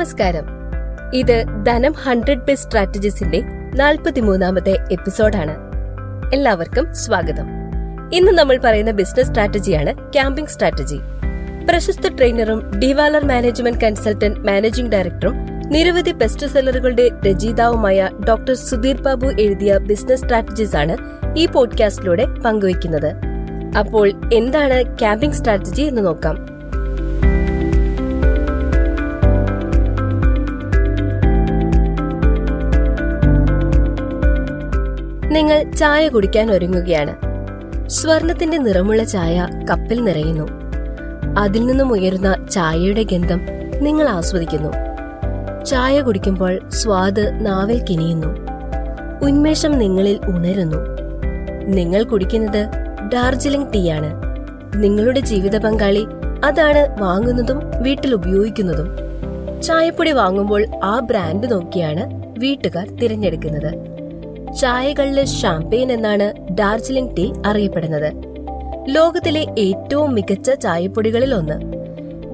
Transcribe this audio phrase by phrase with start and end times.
[0.00, 0.44] നമസ്കാരം.
[1.14, 3.42] ഇത് ധനം ഹൺഡ്രഡ് ബെസ്റ്റ് സ്ട്രാറ്റജീസിന്റെ
[3.76, 5.56] നാൽപ്പത്തിമൂന്നാമത്തെ എപ്പിസോഡാണ്.
[6.34, 7.46] എല്ലാവർക്കും സ്വാഗതം.
[8.12, 10.96] ഇന്ന് നമ്മൾ പറയുന്ന ബിസിനസ് സ്ട്രാറ്റജിയാണ് ക്യാമ്പിംഗ് സ്ട്രാറ്റജി.
[11.70, 15.34] പ്രശസ്ത ട്രെയിനറും ഡിവാലർ മാനേജ്മെന്റ് കൺസൾട്ടന്റ് മാനേജിംഗ് ഡയറക്ടറും
[15.66, 20.96] നിരവധി ബെസ്റ്റ് സെല്ലറുകളുടെ രചയിതാവുമായ ഡോക്ടർ സുധീർ ബാബു എഴുതിയ ബിസിനസ് സ്ട്രാറ്റജീസ് ആണ്
[21.36, 23.12] ഈ പോഡ്കാസ്റ്റിലൂടെ പങ്കുവയ്ക്കുന്നത്.
[23.78, 26.59] അപ്പോൾ എന്താണ് ക്യാമ്പിംഗ് സ്ട്രാറ്റജി എന്ന് നോക്കാം.
[35.30, 37.16] നിങ്ങൾ ചായ കുടിക്കാൻ ഒരുങ്ങുകയാണ്.
[37.88, 40.48] സ്വർണത്തിന്റെ നിറമുള്ള ചായ കപ്പിൽ നിറയുന്നു.
[41.38, 43.40] അതിൽ നിന്നും ഉയരുന്ന ചായയുടെ ഗന്ധം
[43.80, 44.68] നിങ്ങൾ ആസ്വദിക്കുന്നു.
[45.64, 48.28] ചായ കുടിക്കുമ്പോൾ സ്വാദ് നാവിൽ കിനിയുന്നു.
[49.22, 50.76] ഉന്മേഷം നിങ്ങളിൽ ഉണരുന്നു.
[51.66, 52.66] നിങ്ങൾ കുടിക്കുന്നത്
[53.14, 54.22] ഡാർജിലിംഗ് ടീയാണ്.
[54.74, 56.06] നിങ്ങളുടെ ജീവിത പങ്കാളി
[56.44, 58.88] അതാണ് വാങ്ങുന്നതും വീട്ടിൽ ഉപയോഗിക്കുന്നതും.
[59.62, 63.89] ചായപ്പൊടി വാങ്ങുമ്പോൾ ആ ബ്രാൻഡ് നോക്കിയാണ് വീട്ടുകാർ തിരഞ്ഞെടുക്കുന്നത്.
[64.58, 68.12] ചായകളിലെ ഷാംപെയിൻ എന്നാണ് ഡാർജിലിംഗ് ടീ അറിയപ്പെടുന്നത്.
[68.88, 71.60] ലോകത്തിലെ ഏറ്റവും മികച്ച ചായപ്പൊടികളിൽ ഒന്ന്.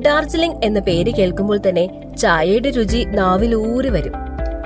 [0.03, 4.13] ഡാർജിലിംഗ് എന്ന പേര് കേൾക്കുമ്പോൾ തന്നെ ചായയുടെ രുചി നാവിലൂറി വരും.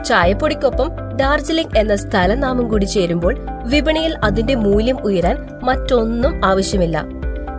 [0.04, 7.04] ചായപ്പൊടിക്കൊപ്പം ഡാർജിലിംഗ് എന്ന സ്ഥലനാമം കൂടി ചേരുമ്പോൾ വിപണിയിൽ അതിന്റെ മൂല്യം ഉയരാൻ മറ്റൊന്നും ആവശ്യമില്ല.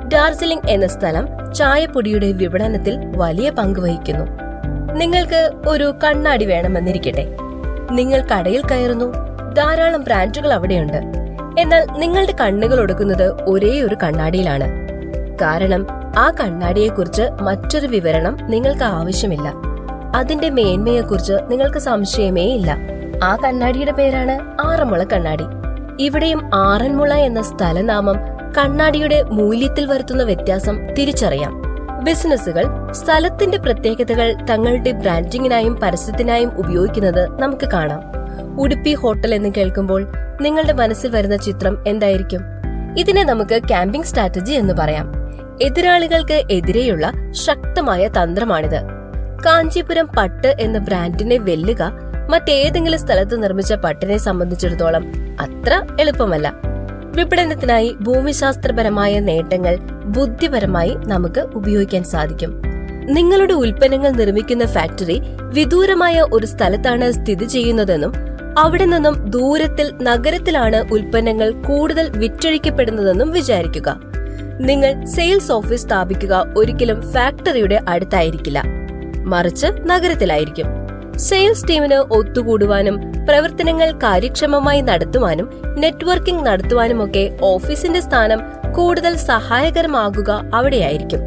[0.07, 4.25] ഡാർജിലിംഗ് എന്ന സ്ഥലം ചായപ്പൊടിയുടെ വിപണനത്തിൽ വലിയ പങ്ക് വഹിക്കുന്നു.
[4.93, 7.27] നിങ്ങൾക്ക് ഒരു കണ്ണാടി വേണമെന്നിരിക്കട്ടെ.
[7.91, 10.97] നിങ്ങൾ കടയിൽ കയറുന്നു ധാരാളം ബ്രാൻഡുകൾ അവിടെയുണ്ട്.
[11.59, 14.71] എന്നാൽ നിങ്ങളുടെ കണ്ണുകൾ ഒടുക്കുന്നത് ഒരേ ഒരു കണ്ണാടിയിലാണ്.
[15.41, 19.53] കാരണം ആ കണ്ണാടിയെക്കുറിച്ച് മറ്റൊരു വിവരണം നിങ്ങൾക്ക് ആവശ്യമില്ല.
[20.15, 22.77] അതിന്റെ മേന്മയെക്കുറിച്ച് നിങ്ങൾക്ക് സംശയമേ ഇല്ല.
[23.23, 25.43] ആ കണ്ണാടിയുടെ പേരാണ് ആറന്മുള കണ്ണാടി.
[25.99, 28.15] ഇവിടെയും ആറന്മുള എന്ന സ്ഥലനാമം
[28.57, 31.61] കണ്ണാടിയുടെ മൂല്യത്തിൽ വരുത്തുന്ന വ്യത്യാസം തിരിച്ചറിയാം.
[32.03, 38.20] ബിസിനസ്സുകൾ സ്ഥലത്തിന്റെ പ്രത്യേകതകൾ തങ്ങളുടെ ബ്രാൻഡിങ്ങിനായും പരസ്യത്തിനായും ഉപയോഗിക്കുന്നത് നമുക്ക് കാണാം.
[38.59, 40.07] ഉടുപ്പി ഹോട്ടൽ എന്ന് കേൾക്കുമ്പോൾ
[40.41, 42.41] നിങ്ങളുടെ മനസ്സിൽ വരുന്ന ചിത്രം എന്തായിരിക്കും?
[42.97, 45.11] ഇതിനെ നമുക്ക് ക്യാമ്പിംഗ് സ്ട്രാറ്റജി എന്ന് പറയാം.
[45.61, 48.81] എതിരാളികൾക്ക് എതിരെയുള്ള ശക്തമായ തന്ത്രമാണിത്.
[49.45, 51.93] കാഞ്ചീപുരം പട്ട് എന്ന ബ്രാൻഡിനെ വെല്ലുക
[52.29, 56.53] മറ്റേതെങ്കിലും സ്ഥലത്ത് നിർമ്മിച്ച പട്ടിനെ സംബന്ധിച്ചിടത്തോളം അത്ര എളുപ്പമല്ല.
[57.15, 62.61] വിപണനത്തിനായി ഭൂമിശാസ്ത്രപരമായ നേട്ടങ്ങൾ ബുദ്ധിപരമായി നമുക്ക് ഉപയോഗിക്കാൻ സാധിക്കും.
[63.03, 72.09] നിങ്ങളുടെ ഉൽപ്പന്നങ്ങൾ നിർമ്മിക്കുന്ന ഫാക്ടറി വിദൂരമായ ഒരു സ്ഥലത്താണ് സ്ഥിതി ചെയ്യുന്നതെന്നും അവിടെ നിന്നും ദൂരത്തിൽ നഗരത്തിലാണ് ഉൽപ്പന്നങ്ങൾ കൂടുതൽ
[72.09, 74.01] വിറ്റഴിക്കപ്പെടുന്നതെന്നും വിചാരിക്കുക.
[74.59, 78.63] നിങ്ങൾ സെയിൽസ് ഓഫീസ് സ്ഥാപിക്കുക ഒരിക്കലും ഫാക്ടറിയുടെ അടുത്തായിരിക്കില്ല.
[79.17, 80.65] മറിച്ച് നഗരത്തിലായിരിക്കും.
[81.17, 88.41] സെയിൽസ് ടീമിന് ഒത്തുകൂടുവാനും പ്രവർത്തനങ്ങൾ കാര്യക്ഷമമായി നടത്തുവാനും നെറ്റ്വർക്കിംഗ് നടത്തുവാനുമൊക്കെ ഓഫീസിന്റെ സ്ഥാനം
[88.73, 91.19] കൂടുതൽ സഹായകരമാകുക അവിടെയായിരിക്കും.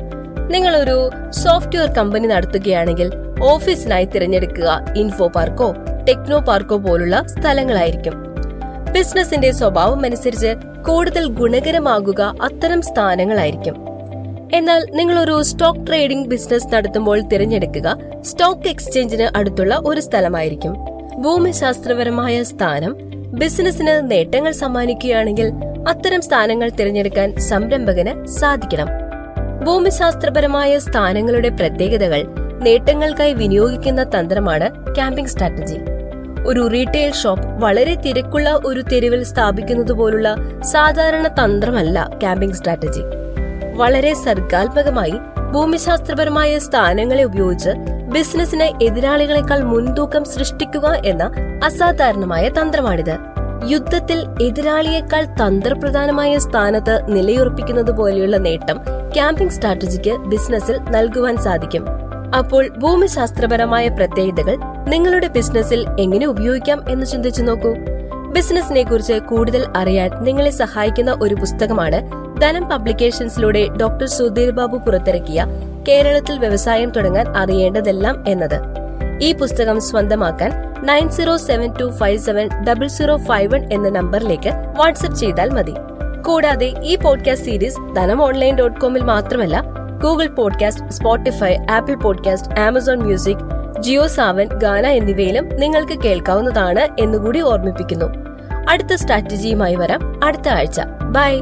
[0.50, 3.10] നിങ്ങൾ ഒരു സോഫ്റ്റ്വെയർ കമ്പനി നടത്തുകയാണെങ്കിൽ
[3.42, 5.74] ഓഫീസിനായി തിരഞ്ഞെടുക്കുക ഇൻഫോ പാർക്കോ.
[6.08, 8.14] ടെക്നോ പാർക്കോ പോലുള്ള സ്ഥലങ്ങളായിരിക്കും.
[8.92, 10.54] ബിസിനസിന്റെ സ്വഭാവം അനുസരിച്ച്
[10.86, 13.88] കൂടുതൽ ഗുണകരമാകുക അത്തരം സ്ഥാനങ്ങളായിരിക്കും.
[14.54, 20.76] എന്നാൽ നിങ്ങൾ ഒരു സ്റ്റോക്ക് ട്രേഡിംഗ് ബിസിനസ് നടത്തുമ്പോൾ തിരഞ്ഞെടുക്കുക സ്റ്റോക്ക് എക്സ്ചേഞ്ചിന് അടുത്തുള്ള ഒരു സ്ഥലമായിരിക്കും.
[21.20, 22.98] ഭൂമിശാസ്ത്രപരമായ സ്ഥാനം
[23.38, 25.52] ബിസിനസിന് നേട്ടങ്ങൾ സമ്മാനിക്കുകയാണെങ്കിൽ
[25.88, 28.88] അത്തരം സ്ഥാനങ്ങൾ തിരഞ്ഞെടുക്കാൻ സംരംഭകന് സാധിക്കണം.
[29.64, 32.26] ഭൂമിശാസ്ത്രപരമായ സ്ഥാനങ്ങളുടെ പ്രത്യേകതകൾ
[32.62, 35.93] നേട്ടങ്ങൾക്കായി വിനിയോഗിക്കുന്ന തന്ത്രമാണ് ക്യാമ്പിംഗ് സ്ട്രാറ്റജി.
[36.46, 40.30] ഒരു റീറ്റെയിൽ ഷോപ്പ് വളരെ തിരക്കുള്ള ഒരു തെരുവിൽ സ്ഥാപിക്കുന്നത് പോലുള്ള
[40.72, 43.04] സാധാരണ തന്ത്രമല്ല ക്യാമ്പിംഗ് സ്ട്രാറ്റജി
[43.76, 45.16] വളരെ സർഗാത്മകമായി
[45.52, 47.72] ഭൂമിശാസ്ത്രപരമായ സ്ഥാനങ്ങളെ ഉപയോഗിച്ച്
[48.14, 51.24] ബിസിനസിന് എതിരാളികളെക്കാൾ മുൻതൂക്കം സൃഷ്ടിക്കുക എന്ന
[51.64, 53.16] അസാധാരണമായ തന്ത്രമാണിത്.
[53.68, 58.78] യുദ്ധത്തിൽ എതിരാളിയേക്കാൾ തന്ത്രപ്രധാനമായ സ്ഥാനത്ത് നിലയുറപ്പിക്കുന്നത് പോലെയുള്ള നേട്ടം
[59.14, 61.84] ക്യാമ്പിംഗ് സ്ട്രാറ്റജിക്ക് ബിസിനസ്സിൽ നൽകുവാൻ സാധിക്കും.
[62.36, 64.56] അപ്പോൾ ഭൂമിശാസ്ത്രപരമായ പ്രത്യേകതകൾ
[64.88, 67.74] നിങ്ങളുടെ ബിസിനസ്സിൽ എങ്ങനെ ഉപയോഗിക്കാം എന്ന് ചിന്തിച്ചു നോക്കൂ.
[68.32, 75.46] ബിസിനസിനെ കുറിച്ച് കൂടുതൽ അറിയാൻ നിങ്ങളെ സഹായിക്കുന്ന ഒരു പുസ്തകമാണ് ധനം പബ്ലിക്കേഷൻസിലൂടെ ഡോക്ടർ സുധീർ ബാബു പുറത്തിറക്കിയ
[75.88, 78.60] കേരളത്തിൽ വ്യവസായം തുടങ്ങാൻ അറിയേണ്ടതെല്ലാം എന്നത്.
[79.20, 80.52] ഈ പുസ്തകം സ്വന്തമാക്കാൻ
[80.86, 85.74] nine zero seven two five seven double zero five one എന്ന നമ്പറിലേക്ക് വാട്സ്ആപ്പ് ചെയ്താൽ മതി.
[86.26, 89.64] കൂടാതെ ഈ podcast series Dhanam online dot കോമിൽ മാത്രമല്ല
[90.02, 93.53] Google podcast Spotify Apple podcast Amazon music
[93.84, 98.06] Jio Saavn Gaana എന്നിവയിലും നിങ്ങൾക്ക് കേൾക്കാവുന്നതാണ് എന്നുകൂടി ഓർമ്മിപ്പിക്കുന്നു.
[98.68, 100.24] അടുത്ത സ്ട്രാറ്റജിയുമായി വരാം.
[100.24, 100.80] അടുത്ത ആഴ്ച.
[101.10, 101.40] ബൈ